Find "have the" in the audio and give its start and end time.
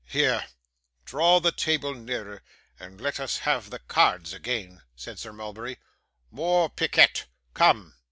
3.37-3.77